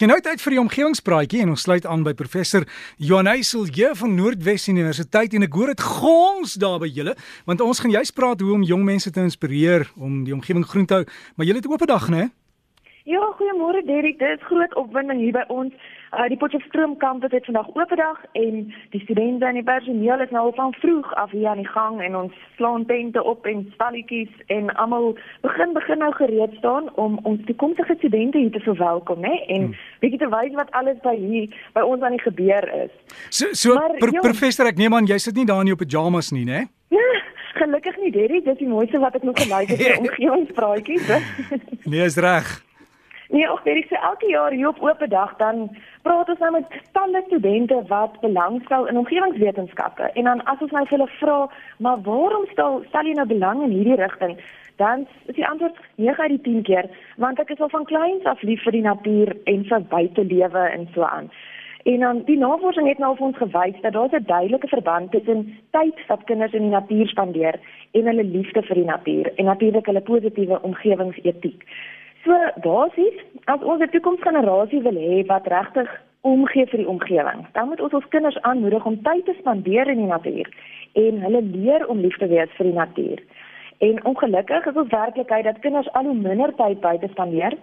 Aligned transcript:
Genoeg 0.00 0.22
tyd 0.24 0.40
vir 0.40 0.54
die 0.54 0.60
omgewingspraatjie 0.62 1.42
en 1.44 1.50
ons 1.52 1.66
sluit 1.66 1.84
aan 1.84 2.00
by 2.06 2.14
professor 2.16 2.64
Johan 2.96 3.28
Heisel 3.28 3.66
hier 3.68 3.92
van 4.00 4.14
Noordwes 4.16 4.64
Universiteit 4.72 5.34
en 5.36 5.44
ek 5.44 5.58
hoor 5.58 5.74
dit 5.74 5.82
gons 5.84 6.54
daar 6.62 6.78
by 6.80 6.88
julle 6.88 7.12
want 7.44 7.60
ons 7.60 7.82
gaan 7.84 7.92
juist 7.92 8.14
praat 8.16 8.40
hoe 8.40 8.54
om 8.56 8.64
jong 8.64 8.86
mense 8.86 9.12
te 9.12 9.20
inspireer 9.20 9.84
om 10.00 10.22
die 10.24 10.32
omgewing 10.32 10.64
groen 10.70 10.88
te 10.88 11.02
hou 11.02 11.04
maar 11.04 11.50
julle 11.50 11.60
het 11.60 11.68
'n 11.68 11.74
oop 11.76 11.84
dag 11.84 12.08
né? 12.08 12.30
Ja, 13.04 13.20
goeiemôre 13.36 13.84
Derek. 13.84 14.18
Dit 14.18 14.40
is 14.40 14.46
groot 14.46 14.74
opwinding 14.74 15.20
hier 15.20 15.32
by 15.32 15.44
ons. 15.48 15.72
Uh 16.10 16.26
die 16.28 16.36
Potchefstroom 16.36 16.96
kampus 16.98 17.30
het 17.30 17.44
vandag 17.44 17.68
oop 17.78 17.92
dag 17.96 18.18
en 18.32 18.74
die 18.90 19.00
studente 19.00 19.46
en 19.46 19.54
die 19.54 19.62
personeel 19.62 20.20
is 20.20 20.30
nou 20.34 20.42
al 20.48 20.54
van 20.56 20.72
vroeg 20.82 21.12
af 21.14 21.30
hier 21.30 21.48
aan 21.48 21.62
die 21.62 21.68
gang 21.68 22.00
en 22.02 22.16
ons 22.16 22.32
slaan 22.56 22.86
tente 22.86 23.22
op 23.22 23.46
en 23.46 23.62
stalletjies 23.74 24.32
en 24.46 24.74
almal 24.74 25.14
begin 25.40 25.72
begin 25.72 26.02
nou 26.02 26.10
gereed 26.12 26.56
staan 26.58 26.90
om 26.94 27.18
ons 27.22 27.44
toekomstige 27.46 27.94
studente 27.98 28.38
hier 28.38 28.50
te 28.50 28.60
verwelkom, 28.60 29.20
né? 29.20 29.36
En 29.46 29.62
hmm. 29.62 29.76
bietjie 30.02 30.18
te 30.18 30.28
wys 30.34 30.56
wat 30.58 30.70
alles 30.70 30.98
by 31.04 31.14
hier 31.14 31.46
by 31.78 31.86
ons 31.86 32.02
aan 32.02 32.18
die 32.18 32.24
gebeur 32.26 32.66
is. 32.82 32.90
So 33.28 33.52
so 33.52 33.74
maar, 33.78 33.94
pr 34.02 34.10
jong, 34.10 34.26
professor, 34.26 34.66
ek 34.66 34.82
neem 34.82 34.94
aan 34.94 35.06
jy 35.06 35.18
sit 35.18 35.38
nie 35.38 35.46
daar 35.46 35.62
in 35.62 35.70
jou 35.70 35.78
pyjamas 35.78 36.32
nie, 36.34 36.44
né? 36.44 36.66
Gelukkig 37.60 37.96
nie, 38.00 38.10
Derek. 38.10 38.44
Dit 38.44 38.52
is 38.52 38.58
die 38.62 38.68
mooiste 38.68 38.98
wat 38.98 39.14
ek 39.18 39.22
nog 39.26 39.36
geluister 39.38 39.76
het 39.76 39.86
vir 39.86 39.98
omgewingspraatjies. 40.02 41.10
nee, 41.84 42.04
is 42.04 42.16
reg. 42.16 42.69
Nee, 43.32 43.50
ook 43.50 43.60
weet 43.62 43.76
ek 43.76 43.86
se 43.88 43.96
elke 43.96 44.26
jaar 44.26 44.50
hier 44.50 44.68
op 44.68 44.80
oop 44.82 45.02
dag 45.08 45.36
dan 45.36 45.68
praat 46.02 46.28
ons 46.28 46.38
nou 46.38 46.50
met 46.50 46.72
talle 46.92 47.22
studente 47.26 47.76
wat 47.86 48.16
belangstel 48.20 48.88
in 48.90 48.98
omgewingswetenskappe 48.98 50.10
en 50.12 50.24
dan 50.24 50.42
as 50.44 50.64
ons 50.66 50.72
nou 50.74 50.82
vir 50.86 50.98
hulle 50.98 51.12
vra, 51.18 51.36
maar 51.78 52.00
waarom 52.08 52.48
stel 52.50 52.82
stel 52.88 53.06
jy 53.06 53.14
nou 53.14 53.26
belang 53.30 53.62
in 53.62 53.76
hierdie 53.76 54.00
rigting? 54.00 54.34
Dan 54.82 55.06
is 55.30 55.38
die 55.38 55.46
antwoord 55.46 55.78
9 55.94 56.22
uit 56.22 56.30
die 56.30 56.40
10 56.48 56.62
keer, 56.62 56.88
want 57.22 57.38
ek 57.38 57.52
is 57.54 57.62
al 57.62 57.70
van 57.70 57.86
kleins 57.92 58.26
af 58.32 58.42
lief 58.42 58.66
vir 58.66 58.74
die 58.78 58.82
natuur 58.88 59.36
en 59.52 59.62
vir 59.70 59.86
buitelewe 59.94 60.66
en 60.72 60.88
so 60.94 61.06
aan. 61.06 61.30
En 61.84 62.02
dan 62.06 62.24
die 62.26 62.38
navorsing 62.38 62.88
het 62.88 62.98
nou 62.98 63.12
vir 63.16 63.26
ons 63.28 63.40
gewys 63.44 63.78
dat 63.86 63.92
daar 63.92 64.10
'n 64.10 64.26
duidelike 64.26 64.68
verband 64.74 65.10
tussen 65.10 65.46
tyd 65.70 66.02
wat 66.10 66.24
kinders 66.24 66.52
in 66.52 66.66
die 66.66 66.74
natuur 66.74 67.06
spandeer 67.08 67.60
en 67.90 68.06
hulle 68.06 68.24
liefde 68.24 68.62
vir 68.62 68.74
die 68.82 68.90
natuur 68.90 69.32
en 69.34 69.44
natuurlik 69.44 69.86
hulle 69.86 70.00
positiewe 70.00 70.62
omgewingsetiek. 70.62 71.64
So 72.24 72.36
basies, 72.62 73.16
as 73.46 73.62
ons 73.62 73.82
'n 73.82 73.92
toekomsgenerasie 73.94 74.82
wil 74.82 74.98
hê 75.04 75.26
wat 75.26 75.46
regtig 75.46 75.88
omgee 76.20 76.66
vir 76.66 76.78
die 76.82 76.88
omgewing, 76.88 77.46
dan 77.52 77.68
moet 77.68 77.80
ons 77.80 77.92
ons 77.92 78.08
kinders 78.08 78.40
aanmoedig 78.42 78.84
om 78.84 79.02
tyd 79.02 79.24
te 79.24 79.34
spandeer 79.38 79.88
in 79.88 80.02
die 80.02 80.12
natuur 80.12 80.48
en 80.92 81.20
hulle 81.24 81.42
leer 81.42 81.86
om 81.88 82.00
lief 82.00 82.16
te 82.18 82.26
wees 82.26 82.50
vir 82.58 82.66
die 82.66 82.76
natuur. 82.76 83.22
En 83.78 84.04
ongelukkig 84.04 84.66
is 84.66 84.76
ons 84.76 84.92
werklikheid 84.92 85.44
dat 85.44 85.58
kinders 85.64 85.92
al 85.92 86.04
hoe 86.04 86.14
minder 86.14 86.52
tyd 86.54 86.80
buite 86.80 87.08
spandeer. 87.08 87.56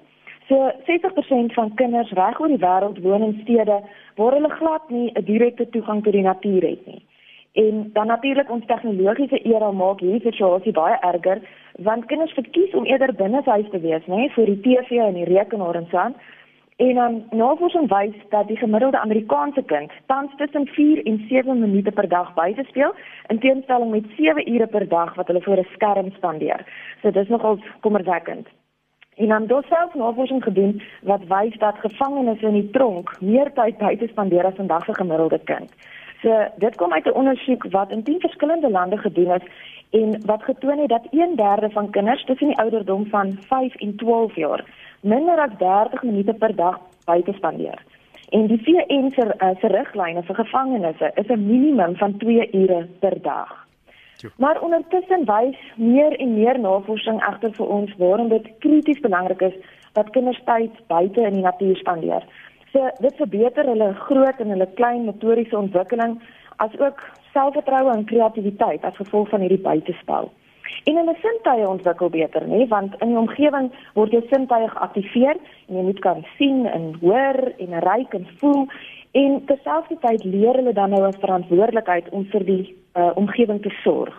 So 0.47 0.71
60% 0.87 1.53
van 1.53 1.73
kinders 1.75 2.11
reg 2.11 2.39
oor 2.39 2.47
die 2.47 2.63
wêreld 2.63 3.01
woon 3.03 3.23
in 3.23 3.39
stede 3.43 3.81
waar 4.15 4.33
hulle 4.33 4.49
glad 4.49 4.89
nie 4.89 5.11
'n 5.13 5.25
direkte 5.25 5.69
toegang 5.69 6.03
tot 6.03 6.13
die 6.13 6.25
natuur 6.25 6.61
het 6.61 6.85
nie. 6.85 7.01
En 7.57 7.89
dan 7.93 8.07
natuurlik 8.07 8.51
ons 8.51 8.65
tegnologiese 8.65 9.39
era 9.41 9.71
maak 9.71 10.01
hierdie 10.05 10.29
situasie 10.29 10.71
baie 10.77 10.97
erger 11.01 11.39
want 11.87 12.05
kinders 12.05 12.33
verkies 12.37 12.73
om 12.77 12.85
eerder 12.85 13.13
binne 13.13 13.41
huis 13.45 13.69
te 13.69 13.79
wees, 13.79 14.05
nê, 14.05 14.19
nee, 14.19 14.33
vir 14.35 14.51
die 14.51 14.61
TV 14.65 14.99
en 15.05 15.17
die 15.17 15.25
rekenaar 15.29 15.79
en 15.79 15.87
so 15.89 15.97
aan. 15.97 16.13
En 16.77 16.93
dan 16.99 17.15
um, 17.15 17.39
navorsing 17.39 17.89
wys 17.89 18.19
dat 18.29 18.47
die 18.47 18.57
gemiddelde 18.57 18.99
Amerikaanse 18.99 19.63
kind 19.73 19.91
tans 20.05 20.35
tussen 20.37 20.67
4 20.67 21.01
en 21.05 21.17
7 21.29 21.59
minute 21.59 21.91
per 21.91 22.09
dag 22.09 22.33
buite 22.33 22.63
speel 22.69 22.93
in 23.33 23.39
teenstelling 23.39 23.91
met 23.91 24.05
7 24.17 24.53
ure 24.53 24.67
per 24.67 24.87
dag 24.87 25.15
wat 25.15 25.27
hulle 25.27 25.41
voor 25.41 25.57
'n 25.57 25.67
skerm 25.73 26.11
spandeer. 26.11 26.61
So 27.01 27.11
dis 27.11 27.27
nogal 27.27 27.59
kommerwekkend. 27.79 28.47
En 29.15 29.27
dan 29.27 29.41
het 29.47 29.65
self 29.65 29.93
navorsing 29.93 30.43
gedoen 30.43 30.81
wat 31.01 31.27
wys 31.27 31.57
dat 31.57 31.77
gevangenes 31.77 32.41
in 32.41 32.53
die 32.53 32.69
tronk 32.69 33.21
meer 33.21 33.53
tyd 33.53 33.77
buite 33.77 34.07
spandeer 34.07 34.45
as 34.45 34.57
'n 34.57 34.67
dag 34.67 34.85
se 34.85 34.93
gemiddelde 34.93 35.39
kind. 35.39 35.71
So 36.21 36.47
dit 36.57 36.75
kom 36.75 36.93
uit 36.93 37.05
'n 37.05 37.13
ondersoek 37.13 37.63
wat 37.71 37.91
in 37.91 38.03
10 38.03 38.19
verskillende 38.19 38.69
lande 38.69 38.97
gedoen 38.97 39.31
is 39.31 39.45
en 39.89 40.21
wat 40.25 40.43
getoon 40.43 40.79
het 40.79 40.89
dat 40.89 41.07
1/3 41.11 41.71
van 41.71 41.89
kinders 41.89 42.25
tussen 42.25 42.47
die 42.47 42.57
ouderdom 42.57 43.05
van 43.05 43.37
5 43.39 43.75
en 43.75 43.95
12 43.95 44.35
jaar 44.35 44.63
minder 45.01 45.39
as 45.39 45.57
30 45.57 46.03
minute 46.03 46.33
per 46.33 46.55
dag 46.55 46.79
buite 47.05 47.33
spandeer. 47.33 47.83
En 48.29 48.47
die 48.47 48.59
VN 48.63 49.11
se 49.15 49.23
uh, 49.25 49.49
se 49.59 49.67
riglyne 49.67 50.23
vir 50.23 50.35
gevangenes 50.35 50.99
is 51.15 51.27
'n 51.27 51.47
minimum 51.47 51.95
van 51.95 52.17
2 52.17 52.49
ure 52.51 52.87
per 52.99 53.21
dag. 53.21 53.65
Maar 54.37 54.61
ondertussen 54.61 55.25
wys 55.25 55.57
meer 55.75 56.19
en 56.19 56.33
meer 56.33 56.59
navorsing 56.59 57.21
egter 57.27 57.53
vir 57.53 57.67
ons 57.67 57.95
waarom 57.97 58.29
dit 58.29 58.51
krities 58.59 58.99
belangrik 58.99 59.41
is 59.41 59.53
dat 59.93 60.09
kinders 60.09 60.41
tyd 60.45 60.71
buite 60.87 61.21
in 61.21 61.33
die 61.33 61.41
natuur 61.41 61.75
spandeer. 61.75 62.23
So 62.77 62.89
dit 63.01 63.15
verbeter 63.17 63.65
hulle 63.65 63.93
groot 64.05 64.41
en 64.43 64.51
hulle 64.53 64.67
klein 64.77 65.07
motoriese 65.07 65.57
ontwikkeling 65.57 66.11
as 66.61 66.73
ook 66.77 66.99
selfvertroue 67.33 67.89
en 67.89 68.03
kreatiwiteit 68.05 68.83
as 68.85 68.99
gevolg 68.99 69.31
van 69.33 69.41
hierdie 69.41 69.63
buitespel. 69.63 70.29
En 70.85 70.99
hulle 71.01 71.15
sintuie 71.23 71.65
ontwikkel 71.65 72.11
beter, 72.13 72.45
nê, 72.45 72.67
want 72.69 72.93
in 73.01 73.15
die 73.15 73.17
omgewing 73.17 73.71
word 73.95 74.13
jou 74.13 74.21
sintuie 74.29 74.69
geaktiveer 74.75 75.41
en 75.41 75.79
jy 75.79 75.87
moet 75.87 76.03
kan 76.05 76.21
sien 76.35 76.67
en 76.69 76.85
hoor 77.01 77.41
en 77.65 77.73
ruik 77.87 78.13
en 78.13 78.29
voel 78.43 78.67
en 79.23 79.41
terselfdertyd 79.49 80.29
leer 80.29 80.61
hulle 80.61 80.77
dan 80.77 80.93
nou 80.93 81.01
'n 81.07 81.21
verantwoordelikheid 81.23 82.13
om 82.13 82.29
vir 82.29 82.45
die 82.45 82.63
uh, 82.93 83.09
omgewing 83.15 83.63
te 83.65 83.73
sorg. 83.81 84.13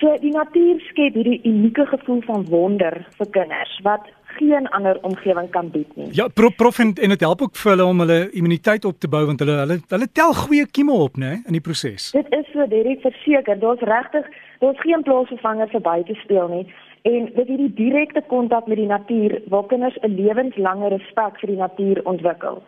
So 0.00 0.18
die 0.18 0.34
natuur 0.34 0.82
skep 0.90 1.14
hierdie 1.14 1.40
unieke 1.46 1.86
gevoel 1.86 2.26
van 2.26 2.42
wonder 2.50 3.06
vir 3.18 3.30
kinders 3.30 3.78
wat 3.86 4.10
geen 4.38 4.68
ander 4.68 4.98
omgewing 5.02 5.50
kan 5.50 5.70
bied 5.70 5.96
nie. 5.96 6.08
Ja, 6.12 6.28
prof, 6.28 6.54
prof 6.56 6.78
en, 6.78 6.94
en 6.94 7.14
dit 7.14 7.20
help 7.20 7.42
ook 7.42 7.56
vir 7.56 7.70
hulle 7.70 7.84
om 7.84 8.00
hulle 8.04 8.18
immuniteit 8.30 8.84
op 8.84 8.98
te 8.98 9.08
bou 9.08 9.24
want 9.26 9.40
hulle 9.40 9.58
hulle 9.62 9.78
hulle 9.88 10.08
tel 10.12 10.34
goeie 10.34 10.66
kieme 10.66 10.92
op, 10.92 11.16
né, 11.16 11.42
in 11.46 11.58
die 11.58 11.64
proses. 11.64 12.10
Dit 12.16 12.30
is 12.30 12.46
so 12.52 12.66
direk 12.68 13.00
verseker, 13.00 13.58
daar's 13.58 13.80
regtig 13.80 14.26
daar's 14.60 14.80
geen 14.80 15.02
plaasvervanger 15.02 15.68
vir 15.68 15.80
buite 15.80 16.14
speel 16.14 16.48
nie 16.48 16.66
en 17.04 17.26
dit 17.36 17.48
hierdie 17.48 17.72
direkte 17.76 18.22
kontak 18.30 18.66
met 18.66 18.80
die 18.80 18.88
natuur 18.88 19.40
waar 19.52 19.66
kinders 19.72 19.98
'n 20.00 20.16
lewenslange 20.20 20.88
respek 20.88 21.38
vir 21.40 21.48
die 21.52 21.62
natuur 21.64 22.00
ontwikkel. 22.04 22.62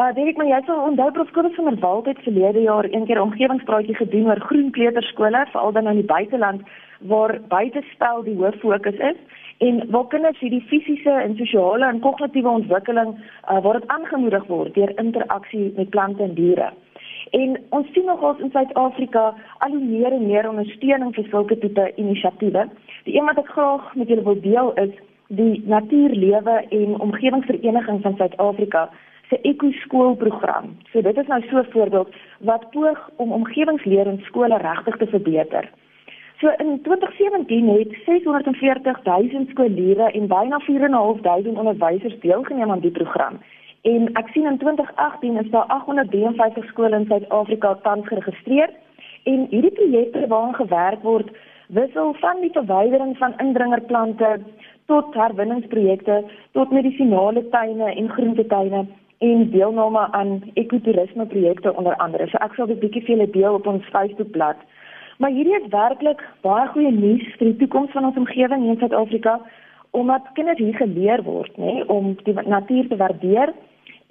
Uh 0.00 0.08
Derek, 0.16 0.36
maar 0.36 0.46
jy 0.46 0.60
sal 0.66 0.86
onthou 0.88 1.10
prof 1.12 1.30
Kobus 1.30 1.54
van 1.54 1.64
der 1.64 1.80
Walt 1.80 2.06
het 2.06 2.18
verlede 2.24 2.60
jaar 2.60 2.84
een 2.84 3.06
keer 3.06 3.18
'n 3.18 3.26
omgewingspraatjie 3.28 3.94
gedoen 3.94 4.26
oor 4.26 4.40
groen 4.40 4.70
kleuterskole, 4.70 5.46
veral 5.52 5.72
dan 5.72 5.86
in 5.86 6.00
die 6.00 6.12
buiteland 6.14 6.62
waar 7.02 7.40
buitespel 7.48 8.22
die 8.22 8.36
hoof 8.36 8.58
fokus 8.60 8.98
is 8.98 9.18
en 9.58 9.82
waar 9.90 10.06
kinders 10.06 10.38
hierdie 10.38 10.64
fisiese 10.70 11.10
en 11.10 11.36
sosiale 11.36 11.86
en 11.86 12.00
kognitiewe 12.00 12.48
ontwikkeling 12.48 13.14
uh, 13.14 13.60
waar 13.62 13.80
dit 13.80 13.88
aangemoedig 13.88 14.46
word 14.46 14.74
deur 14.74 14.92
interaksie 14.98 15.72
met 15.76 15.90
plante 15.90 16.22
en 16.22 16.34
diere. 16.34 16.72
En 17.30 17.56
ons 17.68 17.92
sien 17.92 18.04
nogals 18.04 18.38
in 18.38 18.50
Suid-Afrika 18.50 19.34
al 19.58 19.70
hoe 19.70 19.84
meer 19.84 20.12
en 20.12 20.26
meer 20.26 20.48
ondersteuning 20.48 21.14
vir 21.14 21.28
sulke 21.30 21.58
tipe 21.58 21.92
inisiatiewe. 21.96 22.66
Die 23.06 23.16
een 23.16 23.28
wat 23.30 23.38
ek 23.38 23.54
graag 23.54 23.94
met 23.94 24.08
julle 24.08 24.26
wil 24.26 24.40
deel 24.40 24.74
is 24.82 24.92
die 25.32 25.62
Natuurlewe 25.66 26.58
en 26.68 27.00
Omgewingsvereniging 27.00 28.02
van 28.02 28.16
Suid-Afrika 28.16 28.90
se 29.30 29.38
ekoskoolprogram. 29.48 30.74
So 30.92 31.00
dit 31.00 31.16
is 31.16 31.26
nou 31.26 31.40
so 31.48 31.58
'n 31.58 31.70
voorbeeld 31.70 32.14
wat 32.40 32.70
poog 32.70 33.10
om 33.16 33.32
omgewingsleer 33.32 34.06
in 34.06 34.20
skole 34.24 34.58
regtig 34.58 34.96
te 34.96 35.06
verbeter. 35.06 35.70
So 36.42 36.48
in 36.56 36.80
2017 36.82 37.68
het 37.68 37.96
640 38.06 39.04
000 39.04 39.44
skoolleerders 39.48 40.12
en 40.12 40.26
byna 40.26 40.60
4.500 40.60 41.58
onderwysers 41.58 42.20
deelgeneem 42.20 42.70
aan 42.70 42.80
die 42.80 42.90
program. 42.90 43.38
En 43.82 44.08
ek 44.12 44.28
sien 44.28 44.46
in 44.46 44.58
2018 44.58 45.36
is 45.36 45.50
daar 45.50 45.64
853 45.66 46.64
skole 46.64 46.96
in 46.96 47.06
Suid-Afrika 47.06 47.74
tans 47.82 48.06
geregistreer 48.06 48.70
en 49.22 49.46
hierdie 49.50 49.70
projekte 49.70 50.26
waaraan 50.26 50.54
gewerk 50.54 51.02
word 51.02 51.30
wissel 51.68 52.14
van 52.24 52.40
die 52.40 52.50
verwydering 52.52 53.16
van 53.18 53.38
indringerplante 53.38 54.40
tot 54.86 55.14
herwinningsprojekte 55.14 56.24
tot 56.52 56.70
medisinale 56.70 57.48
tuine 57.48 57.94
en 57.94 58.10
groentetuine 58.10 58.86
en 59.18 59.50
deelname 59.50 60.08
aan 60.10 60.40
ekotourisme 60.54 61.26
projekte 61.26 61.76
onder 61.76 61.96
andere. 61.96 62.26
So 62.26 62.36
ek 62.42 62.54
sal 62.54 62.66
dit 62.66 62.82
bietjie 62.82 63.06
vir 63.06 63.16
julle 63.16 63.30
deel 63.30 63.62
op 63.62 63.66
ons 63.66 63.90
Facebookblad. 63.94 64.58
Maar 65.22 65.30
hierdie 65.30 65.54
is 65.54 65.68
werklik 65.70 66.22
baie 66.42 66.66
goeie 66.74 66.90
nuus 66.90 67.26
vir 67.38 67.52
die 67.52 67.58
toekoms 67.60 67.92
van 67.94 68.08
ons 68.08 68.16
omgewing 68.18 68.64
in 68.66 68.78
Suid-Afrika 68.80 69.36
omdat 69.94 70.30
kinders 70.34 70.58
hier 70.58 70.74
geleer 70.74 71.20
word, 71.22 71.52
nê, 71.60 71.82
om 71.92 72.14
die 72.26 72.32
natuur 72.34 72.88
te 72.88 72.96
waardeer 72.96 73.52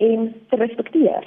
en 0.07 0.27
te 0.49 0.59
respekteer. 0.61 1.25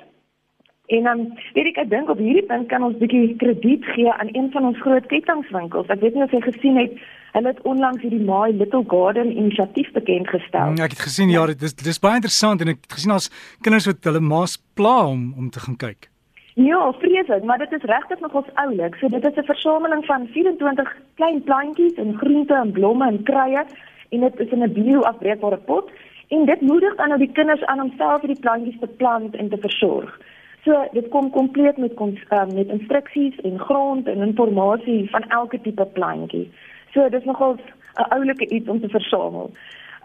En 0.94 1.08
dan 1.08 1.24
weet 1.56 1.72
ek 1.72 1.80
ek 1.82 1.90
dink 1.90 2.12
op 2.12 2.22
hierdie 2.22 2.46
punt 2.48 2.70
kan 2.70 2.86
ons 2.86 2.96
bietjie 3.02 3.34
krediet 3.42 3.84
gee 3.96 4.12
aan 4.12 4.32
een 4.32 4.48
van 4.54 4.70
ons 4.70 4.80
groot 4.86 5.10
kettingswinkels. 5.12 5.92
Ek 5.92 6.00
weet 6.06 6.16
nie 6.16 6.24
of 6.24 6.32
jy 6.32 6.40
gesien 6.46 6.80
het 6.80 6.96
hulle 7.34 7.50
het 7.50 7.60
onlangs 7.68 8.00
hierdie 8.06 8.22
My 8.24 8.54
Little 8.54 8.86
Garden 8.88 9.34
inisiatief 9.34 9.92
bekend 9.92 10.32
gestel. 10.32 10.78
Ja, 10.78 10.88
ek 10.88 10.96
het 10.96 11.06
gesien 11.10 11.34
ja, 11.34 11.44
dit 11.50 11.68
is 11.68 11.76
dis 11.76 12.00
baie 12.00 12.22
interessant 12.22 12.64
en 12.64 12.72
ek 12.72 12.86
het 12.86 12.98
gesien 13.00 13.16
as 13.18 13.28
kinders 13.60 13.90
wat 13.90 14.06
hulle 14.08 14.24
maas 14.32 14.56
pla 14.78 15.02
om 15.10 15.32
om 15.36 15.52
te 15.52 15.66
gaan 15.66 15.76
kyk. 15.76 16.13
Ja, 16.54 16.92
vreeslik, 16.92 17.44
maar 17.44 17.58
dit 17.58 17.72
is 17.72 17.82
regtig 17.82 18.20
nog 18.20 18.34
ons 18.34 18.54
oulik. 18.54 18.94
So 18.94 19.08
dit 19.08 19.24
is 19.24 19.36
'n 19.36 19.44
versameling 19.44 20.04
van 20.04 20.26
24 20.26 20.96
klein 21.14 21.42
plantjies 21.42 21.94
en 21.94 22.18
groente 22.18 22.54
en 22.54 22.72
blomme 22.72 23.06
en 23.06 23.22
kruie 23.22 23.64
en 24.08 24.20
dit 24.20 24.40
is 24.40 24.48
in 24.48 24.62
'n 24.62 24.72
bio-afbreekbare 24.72 25.56
pot 25.56 25.90
En 26.28 26.44
dit 26.44 26.60
moedig 26.60 26.96
dan 26.96 27.08
nou 27.08 27.18
die 27.18 27.32
kinders 27.32 27.64
aan 27.64 27.80
om 27.80 27.92
self 27.96 28.20
die 28.20 28.40
plantjies 28.40 28.78
te 28.80 28.86
plant 28.86 29.36
en 29.36 29.48
te 29.48 29.56
versorg. 29.60 30.20
So 30.64 30.86
dit 30.92 31.08
kom 31.08 31.30
kompleet 31.30 31.76
met 31.76 32.00
um, 32.00 32.54
met 32.54 32.68
instruksies 32.68 33.36
en 33.40 33.58
grond 33.58 34.06
en 34.06 34.22
inligting 34.22 35.10
van 35.10 35.28
elke 35.28 35.60
tipe 35.60 35.86
plantjie. 35.86 36.50
So 36.92 37.08
dis 37.08 37.24
nogal 37.24 37.56
'n 37.96 38.08
oulike 38.08 38.48
iets 38.48 38.68
om 38.68 38.80
te 38.80 38.88
versamel. 38.88 39.50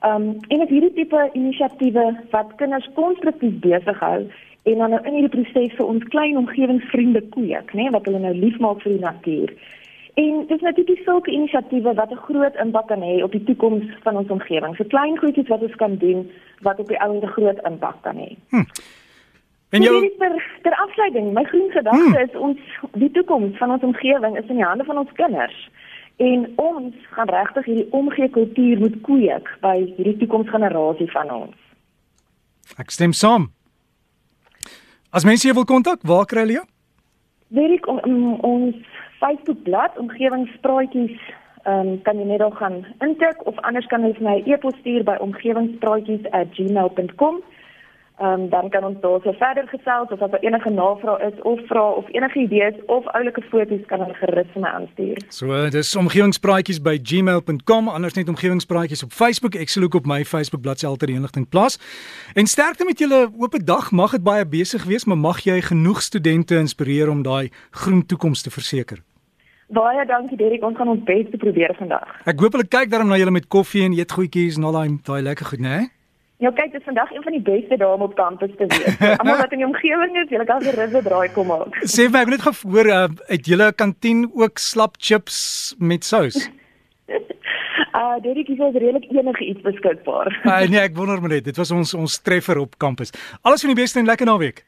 Um 0.06 0.38
en 0.48 0.62
is 0.62 0.70
hierdie 0.70 0.94
tipe 0.94 1.30
inisiatiewe 1.34 2.20
wat 2.30 2.56
kinders 2.56 2.90
konstruktief 2.94 3.60
besig 3.60 4.00
hou 4.00 4.32
en 4.64 4.78
dan 4.78 4.90
nou 4.90 5.02
in 5.06 5.14
hierdie 5.14 5.34
proses 5.34 5.76
vir 5.76 5.86
ons 5.86 6.04
klein 6.14 6.38
omgewingsvriende 6.38 7.22
kweek, 7.36 7.74
nê, 7.74 7.90
wat 7.96 8.06
hulle 8.06 8.20
nou 8.20 8.34
liefmaak 8.34 8.82
vir 8.82 8.98
die 8.98 9.06
natuur. 9.06 9.54
En 10.20 10.46
dis 10.48 10.62
natuurlik 10.62 11.02
sulke 11.06 11.32
inisiatiewe 11.32 11.94
wat 11.94 12.12
'n 12.12 12.24
groot 12.28 12.56
impak 12.56 12.88
kan 12.88 13.02
hê 13.02 13.24
op 13.24 13.32
die 13.32 13.44
toekoms 13.44 13.86
van 14.04 14.18
ons 14.18 14.30
omgewing. 14.30 14.76
So 14.76 14.84
klein 14.84 15.18
goedjies 15.18 15.48
wat 15.48 15.62
ons 15.62 15.76
kan 15.76 15.96
doen 15.98 16.32
wat 16.62 16.80
op 16.80 16.88
die 16.88 17.00
ou 17.00 17.14
en 17.14 17.22
'n 17.22 17.28
groot 17.28 17.60
impak 17.64 18.02
kan 18.02 18.16
hê. 18.16 18.36
Hm. 18.50 18.66
En 19.70 19.82
jou 19.82 20.12
ter, 20.18 20.44
ter 20.62 20.76
afsluiting, 20.76 21.34
my 21.34 21.44
groen 21.44 21.72
gedagte 21.72 22.20
hm. 22.20 22.30
is 22.30 22.36
ons 22.36 22.60
die 22.94 23.12
toekoms 23.12 23.58
van 23.58 23.72
ons 23.72 23.84
omgewing 23.84 24.38
is 24.38 24.50
in 24.50 24.56
die 24.56 24.66
hande 24.66 24.84
van 24.84 24.98
ons 24.98 25.12
kinders. 25.14 25.70
En 26.16 26.54
ons 26.56 26.96
gaan 27.10 27.30
regtig 27.30 27.66
hierdie 27.66 27.92
omgee 27.92 28.30
kultuur 28.30 28.80
moet 28.80 29.02
kweek 29.02 29.58
by 29.62 29.94
hierdie 29.96 30.18
toekomsgenerasie 30.18 31.12
van 31.12 31.32
ons. 31.32 31.56
Ek 32.78 32.90
stem 32.90 33.14
saam. 33.14 33.52
As 35.12 35.26
mense 35.26 35.48
jou 35.48 35.56
wil 35.58 35.66
kontak, 35.66 36.04
waar 36.06 36.26
kry 36.30 36.44
hulle 36.46 36.54
jou? 36.60 36.66
Weet 37.58 37.72
ek 37.80 37.88
um, 37.90 38.38
ons 38.46 38.76
Facebook 39.18 39.58
bladsy 39.66 39.98
omgewingspraatjies 40.04 41.18
um, 41.66 41.98
kan 42.06 42.22
jy 42.22 42.28
net 42.30 42.46
al 42.46 42.54
gaan 42.60 42.86
intik 43.06 43.38
of 43.50 43.58
anders 43.66 43.90
kan 43.90 44.06
jy 44.06 44.14
my 44.22 44.38
e-pos 44.46 44.78
stuur 44.84 45.04
by 45.08 45.16
omgewingspraatjies@gmail.com. 45.26 47.36
Ehm 48.20 48.42
um, 48.42 48.50
dan 48.50 48.70
kan 48.70 48.84
ons 48.84 49.00
daar 49.00 49.20
so 49.24 49.32
verder 49.32 49.68
gesels 49.68 50.10
of 50.12 50.22
as 50.22 50.32
daar 50.32 50.40
enige 50.40 50.70
navrae 50.70 51.28
is 51.28 51.42
of 51.42 51.60
vra 51.68 51.90
of 51.90 52.06
enige 52.12 52.40
idees 52.40 52.74
of 52.86 53.08
oulike 53.08 53.42
foto's 53.42 53.86
kan 53.86 54.00
hulle 54.00 54.14
gerus 54.14 54.48
vir 54.54 54.62
my 54.62 54.68
aanstuur. 54.68 55.18
So 55.30 55.70
dis 55.70 55.96
omgewingspraatjies 55.96 56.82
by 56.82 56.98
gmail.com 57.04 57.88
anders 57.88 58.14
net 58.14 58.28
omgewingspraatjies 58.28 59.04
op 59.04 59.12
Facebook. 59.12 59.56
Ek 59.56 59.70
sal 59.70 59.84
ook 59.84 59.96
op 60.02 60.06
my 60.06 60.26
Facebook 60.26 60.62
bladsy 60.62 60.86
altyd 60.86 61.10
inligting 61.10 61.50
plaas. 61.50 61.80
En 62.36 62.46
sterkte 62.46 62.86
met 62.86 63.00
julle 63.00 63.30
oop 63.38 63.56
dag. 63.64 63.92
Mag 63.92 64.12
dit 64.12 64.24
baie 64.24 64.46
besig 64.46 64.84
wees, 64.84 65.06
maar 65.06 65.18
mag 65.18 65.40
jy 65.40 65.62
genoeg 65.62 66.02
studente 66.02 66.56
inspireer 66.56 67.10
om 67.10 67.22
daai 67.24 67.52
groen 67.72 68.06
toekoms 68.06 68.42
te 68.42 68.52
verseker. 68.52 69.00
Baie 69.70 70.06
dankie 70.06 70.38
Derek, 70.38 70.64
ons 70.66 70.78
gaan 70.78 70.92
ons 70.92 71.04
bes 71.06 71.30
probeer 71.38 71.76
vandag. 71.78 72.20
Ek 72.26 72.40
hoop 72.40 72.58
hulle 72.58 72.68
kyk 72.68 72.92
daarom 72.92 73.08
na 73.08 73.20
julle 73.22 73.32
met 73.32 73.48
koffie 73.48 73.86
en 73.86 73.94
eetgoedjies 73.94 74.58
en 74.58 74.64
al 74.64 74.78
daai 74.80 75.00
daai 75.06 75.22
lekker 75.30 75.46
goed, 75.54 75.64
né? 75.64 75.78
Nee? 75.78 75.88
Ja, 76.40 76.52
kyk, 76.56 76.72
dit 76.72 76.80
is 76.80 76.88
vandag 76.88 77.10
een 77.12 77.24
van 77.24 77.34
die 77.36 77.42
beste 77.44 77.76
dae 77.78 77.96
om 77.98 78.06
op 78.06 78.14
kampus 78.16 78.52
te 78.56 78.68
wees. 78.72 79.00
Almal 79.20 79.42
wat 79.42 79.52
in 79.52 79.60
die 79.60 79.68
omgewing 79.68 80.14
is, 80.22 80.30
julle 80.32 80.46
kan 80.48 80.64
gerus 80.64 80.94
'n 80.96 81.04
draai 81.04 81.28
kom 81.36 81.52
maak. 81.52 81.76
Sê 81.84 82.06
vir 82.06 82.14
my, 82.14 82.22
ek 82.22 82.30
het 82.30 82.36
net 82.36 82.46
gehoor 82.48 82.88
uh, 82.88 83.08
uit 83.28 83.50
julle 83.52 83.68
kantien 83.82 84.22
ook 84.32 84.62
slap 84.64 84.96
chips 85.08 85.40
met 85.80 86.08
sous. 86.08 86.38
Ah, 87.92 88.16
uh, 88.16 88.24
dit 88.24 88.40
is 88.48 88.58
redelik 88.58 89.12
enige 89.12 89.46
iets 89.52 89.62
beskikbaar. 89.68 90.32
uh, 90.46 90.64
nee, 90.72 90.80
ek 90.80 90.96
wonder 90.96 91.20
maar 91.20 91.36
net, 91.36 91.44
dit 91.44 91.60
was 91.60 91.76
ons 91.76 91.94
ons 91.94 92.20
treffer 92.24 92.64
op 92.64 92.80
kampus. 92.80 93.12
Alles 93.42 93.68
van 93.68 93.76
die 93.76 93.82
beste 93.84 94.00
en 94.00 94.08
lekker 94.08 94.32
naweek. 94.32 94.64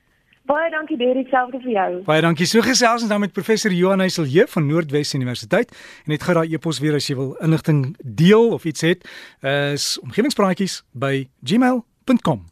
Baie 0.50 0.72
dankie 0.74 0.98
Derek, 0.98 1.30
selfde 1.30 1.60
vir 1.62 1.72
jou. 1.72 1.90
Baie 2.08 2.22
dankie. 2.26 2.48
So 2.50 2.66
gesels 2.66 3.06
ons 3.06 3.12
dan 3.12 3.22
met 3.22 3.34
professor 3.34 3.72
Johan 3.72 4.02
Heiselje 4.04 4.48
van 4.50 4.68
Noordwes 4.68 5.14
Universiteit 5.14 5.72
en 6.06 6.16
net 6.16 6.26
gou 6.26 6.36
daai 6.38 6.56
e-pos 6.58 6.82
weer 6.82 6.98
as 6.98 7.08
jy 7.08 7.16
wil 7.20 7.36
inligting 7.46 7.92
deel 8.02 8.50
of 8.58 8.66
iets 8.66 8.82
het, 8.88 9.06
is 9.46 9.94
omgewingspraatjies 10.02 10.82
by 10.92 11.28
gmail.com. 11.46 12.52